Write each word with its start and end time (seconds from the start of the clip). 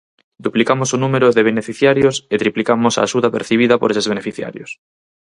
Duplicamos 0.45 0.89
o 0.95 1.01
número 1.03 1.27
de 1.35 1.47
beneficiarios 1.49 2.15
e 2.33 2.35
triplicamos 2.43 2.93
a 2.95 3.01
axuda 3.07 3.33
percibida 3.35 3.75
por 3.81 3.89
eses 3.91 4.09
beneficiarios. 4.13 4.69